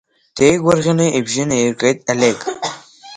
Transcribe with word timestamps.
Деигәырӷьаны 0.37 1.05
ибжьы 1.17 1.43
наиргеит 1.49 1.99
Олег. 2.11 2.37